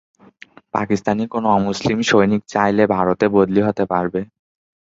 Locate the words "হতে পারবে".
3.67-4.21